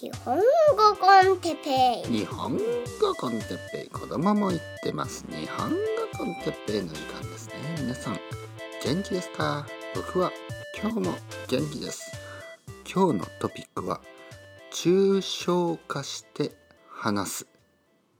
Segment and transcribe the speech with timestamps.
[0.00, 0.42] 日本語
[1.00, 2.18] con Teppei。
[2.20, 3.88] 日本語 con Teppei。
[3.88, 5.26] 子供も言ってます。
[5.28, 5.76] 日本語
[6.16, 7.54] con Teppei の時間ですね。
[7.80, 8.20] 皆さん
[8.84, 9.66] 元気ですか？
[9.96, 10.30] 僕は
[10.80, 11.16] 今日も
[11.48, 12.12] 元気です。
[12.84, 14.00] 今日のトピックは
[14.70, 16.52] 抽象化して
[16.88, 17.46] 話す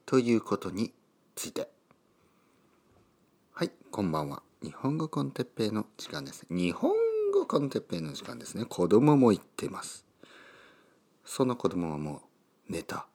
[0.05, 0.93] ということに
[1.37, 1.69] ついて。
[3.53, 4.43] はいこんばんは。
[4.65, 6.45] 日本語 con Teppei の時間です。
[6.51, 6.91] 日本
[7.33, 8.65] 語コンテッペイの時間ですね。
[8.65, 10.08] 子供も言ってます。
[11.31, 12.23] その子供はも
[12.69, 13.07] う寝た。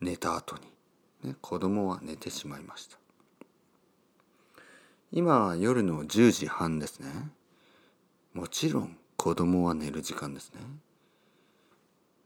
[0.00, 2.98] 寝た後に、ね、子供は寝てしまいました。
[5.12, 7.08] 今は夜の10時半ですね。
[8.34, 10.60] もちろん子供は寝る時間ですね。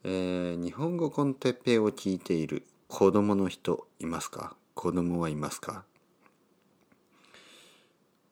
[0.04, 4.56] えー、日本語コンテッペイを聞いている子供の人いますか？
[4.74, 5.84] 子供はいますか？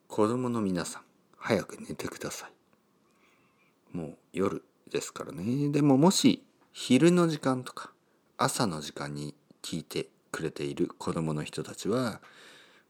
[0.09, 1.03] 子供の皆さん
[1.37, 3.97] 早く寝てください。
[3.97, 5.69] もう夜ですからね。
[5.69, 6.43] でももし
[6.81, 7.91] 昼の時間とか
[8.37, 12.21] 朝の時間に聞いてくれている子供の人たちは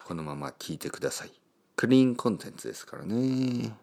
[0.05, 1.33] このまま聞いてください。
[1.75, 3.75] クリーンコンテンツですからね。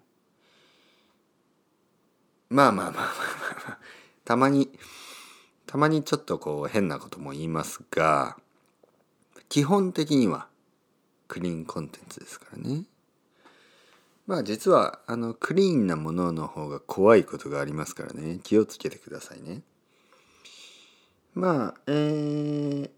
[2.50, 3.06] まあまあまあまあ
[3.68, 3.80] まあ
[4.24, 4.70] たまに
[5.66, 8.38] たまにちょっとこう変なことも言いますが
[9.50, 10.48] 基本的には
[11.28, 12.84] クリーンコンテンツですからね。
[14.28, 18.40] まあ実はあのクリーンなものの方が怖いことがありますからね。
[18.44, 19.64] 気をつけてくださいね。
[21.36, 22.90] まあえー、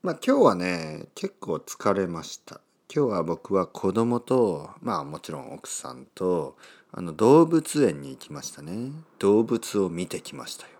[0.00, 2.60] まあ今日はね結構疲れました。
[2.94, 6.56] 今日は僕は子供とまあもちろん奥さんと
[6.92, 8.92] あの動物園に行きましたね。
[9.18, 10.70] 動物を見てきましたよ。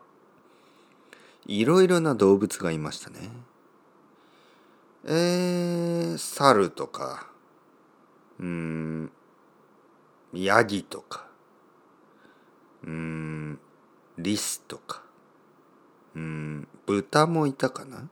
[1.46, 3.30] いろいろな動物がいましたね。
[5.06, 7.26] えー、猿とか
[8.38, 9.10] うん
[10.32, 11.26] ヤギとか
[12.84, 13.58] うん
[14.18, 15.02] リスとか
[16.16, 18.08] うん豚もいたかな？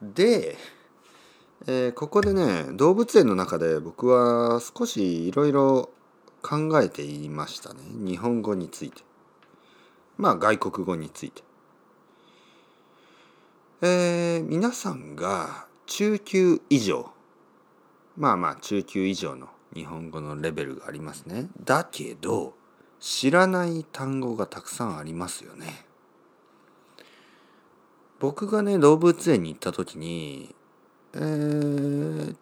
[0.00, 0.56] で、
[1.66, 5.90] えー、ここでね動物園の中で僕は少しいろいろ
[6.40, 7.80] 考えていましたね。
[7.84, 9.02] 日本語について。
[10.16, 11.42] まあ外国語について。
[13.82, 17.10] えー、皆さんが中級以上。
[18.16, 21.48] まあまあ中級以上の日本語のレベルがありますね。
[21.64, 22.54] だけど
[23.00, 25.86] 知らない単語がたくさんありますよね。
[28.18, 30.54] 僕がね動物園に行った時に、
[31.14, 32.36] えー、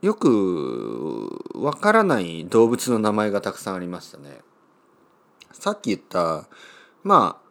[0.00, 4.40] よくわからない動物の名前がたくさんありましたね。
[5.52, 6.48] さっき言った
[7.04, 7.48] まあ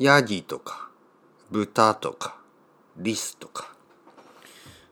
[0.00, 0.90] ヤギとか
[1.52, 2.36] 豚とか
[2.96, 3.72] リスとか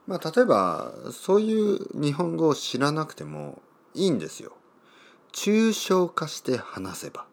[0.07, 3.61] まあ例えばそういう日本語を知らなくても
[3.95, 4.53] いいんですよ。
[5.33, 7.27] 抽象化して話せば。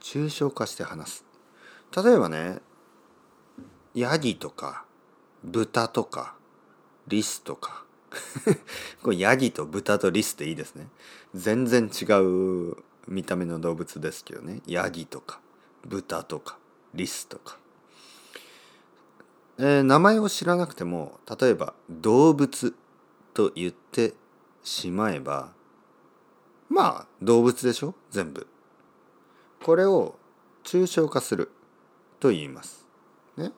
[0.00, 1.24] 抽象化して話す。
[1.96, 2.60] 例えばね
[3.94, 4.84] ヤギとか
[5.42, 6.34] 豚とか
[7.06, 7.84] リスとか。
[9.02, 10.88] これヤギと豚とリスでいいですね。
[11.34, 14.62] 全然違う見た目の動物ですけどね。
[14.66, 15.40] ヤギとか
[15.86, 16.58] 豚とか
[16.94, 17.58] リスとか、
[19.58, 22.74] えー、名前を知らなくても例えば動物
[23.34, 24.14] と言って
[24.62, 25.52] しまえば
[26.68, 27.94] まあ動物でしょ？
[28.10, 28.46] 全部。
[29.62, 30.16] これを
[30.64, 31.50] 抽象化する
[32.20, 32.86] と言います。
[33.36, 33.52] ね？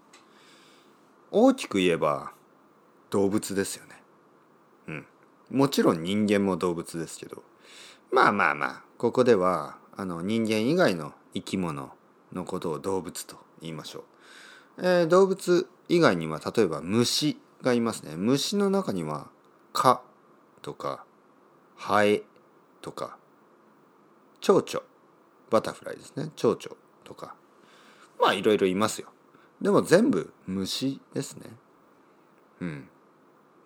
[1.30, 2.32] 大きく言えば
[3.10, 4.02] 動物ですよね。
[4.88, 5.06] うん。
[5.50, 7.42] もちろん人間も動物ですけど。
[8.12, 11.90] まあまあまあここではあの人間以外の生き物
[12.32, 14.02] のことを動物と言いましょう、
[14.78, 18.16] えー、動物以外には例えば虫がいますね。
[18.16, 19.28] 虫の中には
[19.72, 20.00] 蚊
[20.62, 21.04] とか
[21.76, 22.22] ハエ
[22.80, 23.16] とか
[24.40, 24.84] 蝶々
[25.50, 27.34] バタフライですね蝶々とか
[28.20, 29.08] まあいろいろいますよ。
[29.60, 31.50] でも全部虫ですね。
[32.60, 32.88] うん。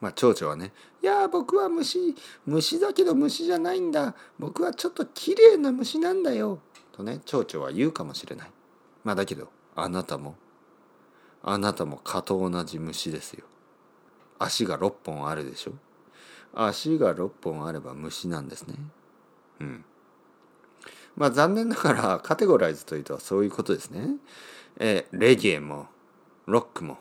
[0.00, 0.72] まあ蝶々はね
[1.02, 2.14] 「いや僕は虫
[2.46, 4.14] 虫だけど虫じゃないんだ。
[4.38, 6.60] 僕はちょっと綺麗な虫なんだよ」
[6.92, 8.50] とね蝶々は言うかもしれない。
[9.04, 10.36] まあだけどあなたも
[11.42, 13.44] あなたも蚊と同じ虫ですよ。
[14.38, 15.72] 足が6本あるでしょ？
[16.54, 18.74] 足が6本あれば虫なんですね。
[19.60, 19.84] うん。
[21.16, 24.16] まあ残念ながらカテゴライズというとそういうことですね。
[24.78, 25.86] えー、レゲエも
[26.46, 26.98] ロックも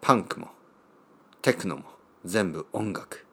[0.00, 0.48] パンクも
[1.42, 1.84] テクノも
[2.24, 3.26] 全部音楽。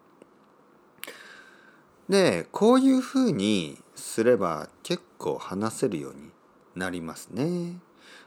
[2.10, 6.32] でこういうふうにすれば結構話せるように
[6.76, 7.78] なりますね。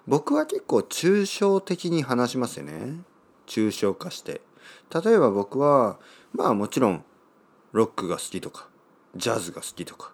[0.06, 3.00] 僕は結構抽象的に話しますよね。
[3.46, 4.40] 抽象化して。
[5.04, 5.98] 例えば僕は
[6.32, 7.04] まあもちろん
[7.72, 8.68] ロックが好きとか
[9.16, 10.12] ジャズが好きとか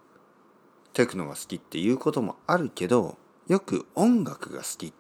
[0.93, 3.17] テクノが好きっていうこともあるけど
[3.49, 4.93] よく音楽が好き。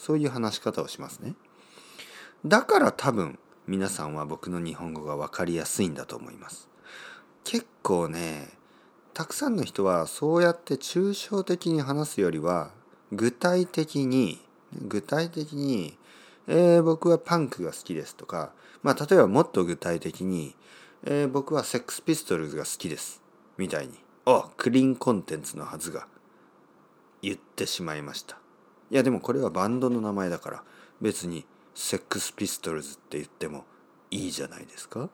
[0.00, 1.34] そういう話し方をしますね。
[2.46, 6.70] だから多分皆さんは僕の日本語が分かりやすいんだと思います。
[7.44, 8.48] 結構ね
[9.12, 12.70] たくさんの人はそうやって抽象的に話すよりは
[13.12, 14.40] 具体的に
[14.72, 15.98] 具体的に、
[16.46, 20.54] えー、僕はパンクが好きですとか、まあ、例えばもっと具体的に、
[21.04, 23.20] えー、僕はセックスピストルズが好きです。
[23.60, 26.08] みたいにあクリーンコンテンツのはずが
[27.20, 28.38] 言ってしまいました。
[28.90, 30.64] いやでもこれはバンドの名前だから
[31.02, 33.66] 別にセックスピストルズって言っても
[34.10, 35.10] いいじゃないですか。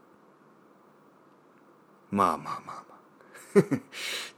[2.12, 3.62] まあまあまあまあ。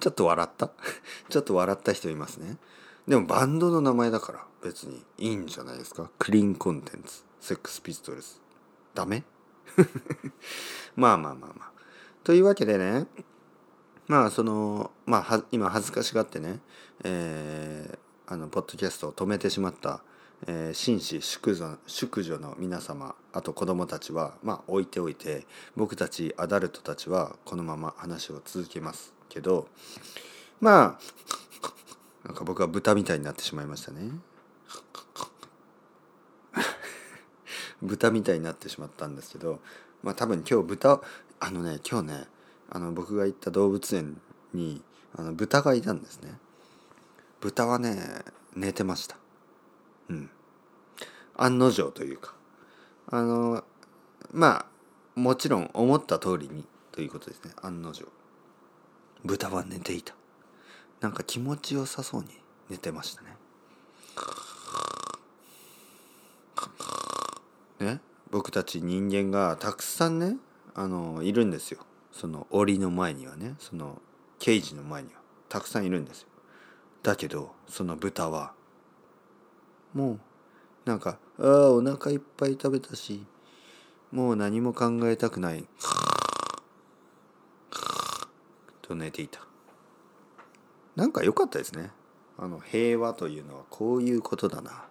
[0.00, 0.70] ちょっと笑った？
[1.28, 2.56] ちょっと笑った人いますね。
[3.06, 6.10] でもバンドの名前だから別にいいんじゃないですか。
[6.19, 8.40] クリーンコンテンツセックスピストルズ。
[8.94, 9.22] ダメ？
[10.96, 11.72] まあまあまあまあ。
[12.25, 13.06] というわけでね
[14.08, 16.58] まあそのまあ今恥ずかしがってね、
[17.05, 20.00] えー、あのポッドキャストを止めてしまった、
[20.46, 25.46] えー、紳士淑女淑女の皆様あと子供たちはまあ置いておいて
[25.76, 29.69] 僕たちアダルトたちはこのまま話を続けますけど
[30.60, 34.10] まあなんか僕は豚みたいになってしまいましたね。
[37.81, 39.60] 豚みたいになってしまったんですけど
[40.02, 41.00] まあ多分今日豚
[41.38, 42.25] あのね今日ね
[42.70, 44.20] あの僕が行った動物園
[44.53, 44.82] に
[45.17, 46.32] あの豚がいたんですね。
[47.41, 47.97] 豚はね
[48.55, 49.17] 寝てました。
[50.09, 50.31] うん。
[51.37, 52.35] 案の定というか。
[53.11, 53.65] あの
[54.32, 54.67] まあ
[55.19, 57.53] もちろん思った通りにということですね。
[57.62, 58.06] 案の定。
[59.25, 60.15] 豚は寝ていた。
[61.00, 62.29] なんか気持ちよさそうに
[62.69, 63.29] 寝てましたね。
[67.81, 68.00] ね？
[68.31, 70.37] 僕たち人間がたくさんね
[70.75, 71.81] あのいるんですよ。
[72.12, 74.00] その檻の前にはねその
[74.38, 76.28] ケージの前にはたくさんいるんですよ。
[77.02, 78.52] だけどその豚は
[79.94, 80.20] もう
[80.84, 83.25] なんかああお腹いっぱい食べたし
[84.10, 85.66] もう何も考えたくない
[88.82, 89.40] と寝ていた。
[90.96, 91.90] なんか良かったですね。
[92.38, 94.84] あの平和というのはこういうことだな。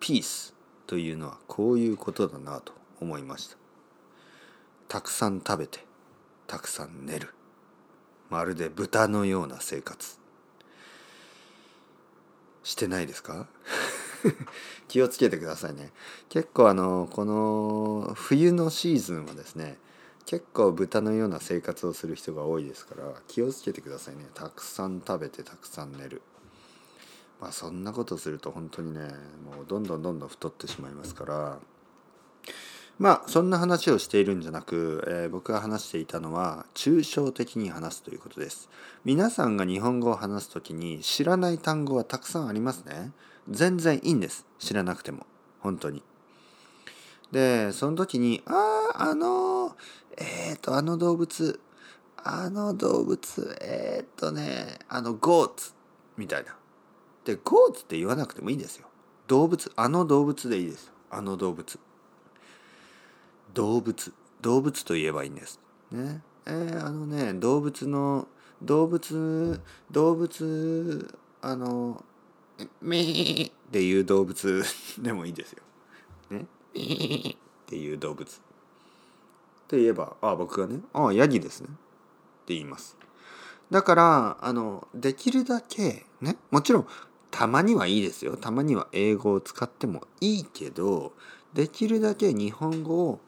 [0.00, 0.54] ピース
[0.86, 3.56] というのはこういうことだなと思いました。
[4.88, 5.86] たくさん食べて
[6.52, 7.32] たくさん寝る。
[8.28, 10.18] まるで豚のような生活。
[12.62, 13.48] してないですか？
[14.86, 15.94] 気をつけてくださいね。
[16.28, 19.78] 結構あのこの冬のシーズンはですね
[20.26, 24.28] 結構豚のような生活をする人が多いですから気をつけてくださいね。
[24.34, 26.20] たくさん食べてたくさん寝る。
[27.40, 29.00] まあそんなことすると本当にね
[29.42, 31.58] もうどんどんどんどん太ってしまいますから
[32.98, 38.68] まあそんな話をしているんじゃなく、えー、僕が話していたのは抽象的に話すということです。
[39.04, 43.12] 皆さんが日本語を話す時に知らない単語はたくさんありますね。
[43.48, 44.46] 全然いいんです。
[44.58, 45.26] 知らなくても。
[45.60, 46.02] 本当に。
[47.32, 49.74] でその時に「あああの
[50.16, 51.60] えっ、ー、とあの動物。
[52.24, 55.72] あの動物えっ、ー、とねあのゴーツ」
[56.16, 56.54] みたいな。
[57.24, 58.86] でゴーツって言わなくてもいいんですよ。
[59.26, 60.92] 動物あの動物でいいです。
[61.10, 61.78] あの動物。
[63.54, 65.60] 動物動物と言えばいいんです
[65.90, 68.26] ねえー、あのね動物の
[68.62, 69.60] 動物
[69.90, 72.04] 動物あの
[72.80, 74.64] めーっていう動物
[74.98, 75.62] でもいいですよ。
[76.30, 76.46] ね
[76.90, 78.40] っていう動物。
[79.68, 81.70] と言えばあ僕がねああヤギですねっ
[82.44, 82.96] て言います。
[83.70, 86.86] だからあのできるだけねもちろん
[87.30, 91.14] たまにはいいですよたまには英語を使ってもいいけど
[91.54, 93.20] できるだけ日本語を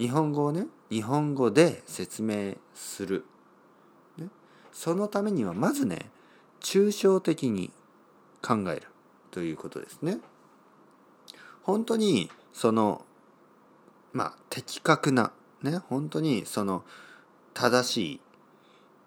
[0.00, 3.26] 日本語をね日本語で説明する、
[4.16, 4.28] ね、
[4.72, 6.10] そのためにはまずね
[6.60, 7.70] 抽象的に
[8.40, 8.86] 考える
[9.30, 10.18] ということですね。
[11.62, 13.04] 本当にその
[14.14, 16.82] まあ的確なね本当にその
[17.52, 18.20] 正しい、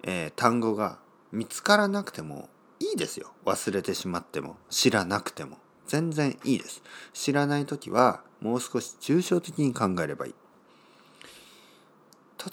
[0.04, 1.00] えー、単語が
[1.32, 3.32] 見つからなくてもいいですよ。
[3.46, 5.58] 忘れてしまっても知らなくても。
[5.88, 6.84] 全然いいです。
[7.14, 10.36] 知らない時はもう少し抽象的に考えればいい。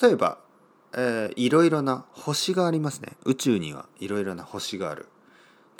[0.00, 0.38] 例えば、
[0.92, 3.16] えー、いろいろな星がありますね。
[3.24, 5.08] 宇宙にはいろいろな星がある。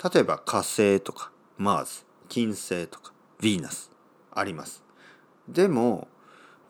[0.03, 3.91] 例えば火星とかマーズ金星とかヴィーナス
[4.33, 4.83] あります。
[5.47, 6.07] でも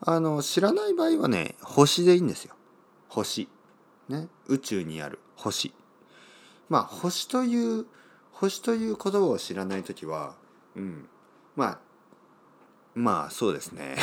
[0.00, 2.54] あの知らない場合はね星でいいんですよ。
[3.08, 3.48] 星。
[4.08, 4.28] ね。
[4.48, 5.72] 宇宙にある星。
[6.68, 7.86] まあ星という
[8.32, 10.34] 星という言葉を知らない時は
[10.76, 11.08] うん。
[11.56, 11.78] まあ
[12.94, 13.96] まあそうですね。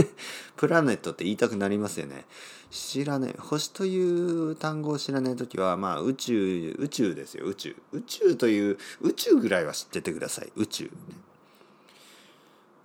[0.56, 2.26] プラネットって言いたくなりますよね。
[2.70, 7.46] 知らない星という単語を知らない時はまあ宇宙宇宙ですよ。
[7.46, 7.76] 宇宙。
[7.92, 10.52] 宇宙という宇宙ぐらいは知っててください。
[10.56, 10.90] 宇宙、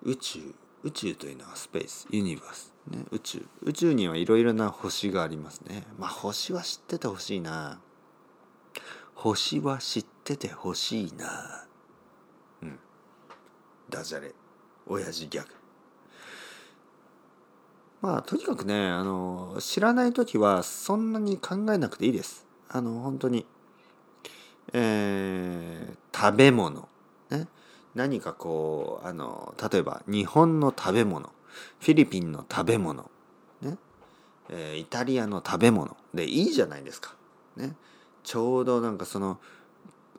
[0.03, 0.39] 宇宙。
[0.81, 3.45] 宇宙というのはスペースユニバース、ね、宇宙。
[3.63, 5.85] 宇宙にはいろいろな星がありますね。
[5.97, 7.81] まあ星は知っててほしいな。
[9.13, 11.67] 星は知っててほしいな。
[12.61, 12.79] うん。
[13.89, 14.33] ダジャレ。
[14.89, 15.49] 親父ギャグ。
[18.01, 22.45] まあとにかくねあの知らない時はそんなに考えなくていいです。
[22.69, 23.45] あの本当に。
[24.73, 26.87] えー、食べ物。
[27.29, 27.47] ね。
[27.95, 31.29] 何かこうあの例えば日本の食べ物。
[31.79, 33.09] フィリピンの食べ物。
[33.61, 33.77] ね、
[34.49, 35.97] えー、イタリアの食べ物。
[36.13, 37.15] でいいじゃないですか。
[37.57, 37.75] ね。
[38.23, 39.39] ちょうどなんかその、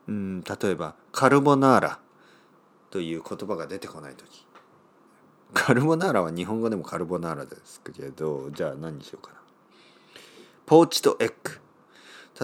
[0.08, 1.98] うん、例えばカルボナーラ
[2.90, 4.44] という言葉が出てこない時。
[5.52, 9.40] カルボナーラは日本語でもカルボナーラですけどじゃあ何にしようかな。
[10.66, 11.58] ポーチとエッグ。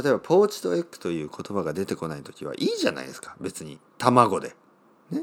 [0.02, 3.36] 例えばポーチとエッグという言葉が出てこない時はいいじゃないですか。
[3.40, 4.54] 別に卵で。
[5.10, 5.22] ね。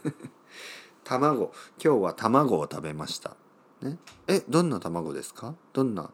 [1.04, 1.52] 卵。
[1.82, 3.36] 今日は卵を食べました。
[3.82, 3.98] ね。
[4.26, 5.54] えどんな卵ですか？
[5.72, 6.10] どんな？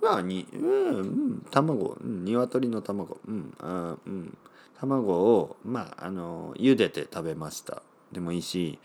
[0.00, 3.18] まあにうん、うん、卵、うん、鶏の卵。
[3.26, 4.38] うんあうん。
[4.78, 7.82] 卵をまああの茹でて食べました。
[8.12, 8.78] でもいいし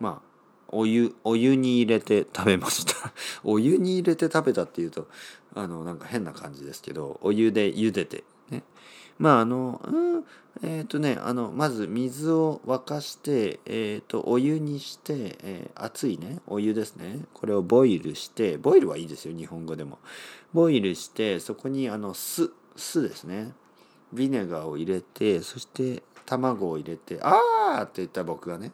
[0.00, 0.28] まあ
[0.70, 3.12] お湯お湯に入れて食べました。
[3.42, 5.08] お湯に入れて食べたっていうと
[5.54, 8.62] あのなんか変な感じですけどお湯で茹でてね。
[9.18, 10.24] まああの、うん、
[10.62, 17.24] えっ、ー、とねあのまず水を沸かしてえっ、ー、とお湯にして、えー、熱いねお湯ですね。
[17.32, 19.98] これをボイルしてボイルはいいですよ日本語でも。
[20.52, 23.52] ボイルしてそこにあの酢酢ですね。
[24.12, 28.72] ビネガーを入れてそして卵を入れて「あー!」って言った僕がね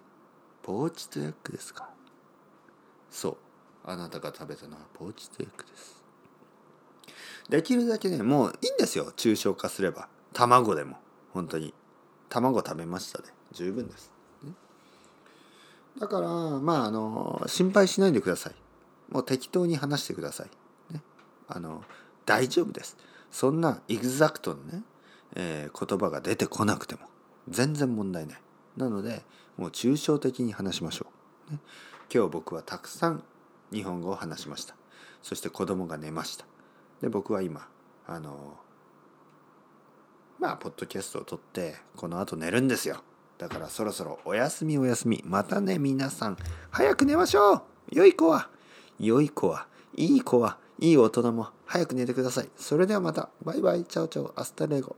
[0.65, 1.91] ポーチドエッグですか？
[3.11, 3.37] そう。
[3.85, 6.03] あなたが食べたのはポーチドエッグです。
[7.51, 9.13] できるだけねもういいんですよ。
[9.15, 10.09] 抽象化すれば。
[10.33, 10.97] 卵でも。
[11.35, 11.75] 本当に。
[12.31, 14.11] 卵食べましたで十分です、
[14.43, 14.53] ね、
[16.01, 18.55] だからまああの心配しないでください。
[19.11, 21.03] もう適当に話してください、ね、
[21.47, 21.85] あの
[22.25, 22.97] 大丈夫です。
[23.31, 24.83] そんなエグザクトのね、
[25.37, 27.03] えー、言葉が出てこなくても。
[27.51, 28.41] 全然問題ない。
[28.77, 29.23] なので
[29.57, 31.07] もう抽象的に話しましょ
[31.49, 31.59] う、ね、
[32.13, 33.23] 今日僕はたくさん
[33.73, 34.77] 日本語を話しました。
[35.23, 36.45] そして子供が寝ました。
[37.01, 37.69] で僕は今
[38.07, 38.57] あの
[40.39, 43.03] まあポッドキャストを録ってこの後寝るんですよ。
[43.39, 45.23] だからそろそろおやすみおやすみ。
[45.25, 46.37] またね皆さん。
[46.71, 47.63] 早く寝ましょう。
[47.91, 48.49] 良い子は。
[49.01, 49.67] 良い子は。
[49.97, 50.59] いい子は。
[50.79, 51.49] いい大人も。
[51.67, 52.49] 早く寝てください。
[52.57, 53.31] それではまた。
[53.43, 53.85] バイバイ。
[53.85, 54.33] Ciao ciao。
[54.37, 54.97] Hasta luego。